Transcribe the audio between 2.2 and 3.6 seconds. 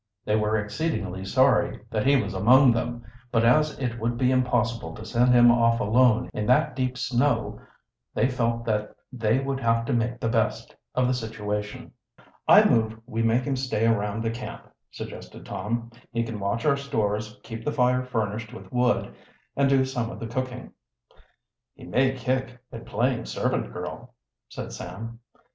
among them, but